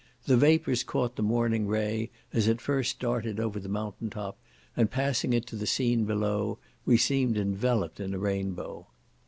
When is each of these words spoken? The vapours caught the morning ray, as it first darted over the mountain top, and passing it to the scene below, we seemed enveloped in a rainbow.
The 0.25 0.35
vapours 0.35 0.83
caught 0.83 1.15
the 1.15 1.21
morning 1.21 1.67
ray, 1.67 2.09
as 2.33 2.47
it 2.47 2.59
first 2.59 2.99
darted 2.99 3.39
over 3.39 3.59
the 3.59 3.69
mountain 3.69 4.09
top, 4.09 4.39
and 4.75 4.89
passing 4.89 5.31
it 5.31 5.45
to 5.45 5.55
the 5.55 5.67
scene 5.67 6.05
below, 6.05 6.57
we 6.85 6.97
seemed 6.97 7.37
enveloped 7.37 7.99
in 7.99 8.15
a 8.15 8.17
rainbow. 8.17 8.87